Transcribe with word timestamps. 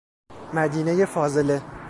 مدینه 0.53 1.05
فاضله 1.05 1.61